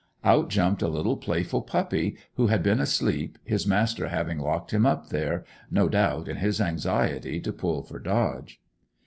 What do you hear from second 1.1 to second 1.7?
playful